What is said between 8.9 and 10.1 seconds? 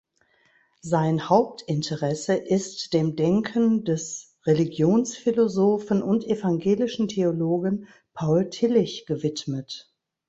gewidmet.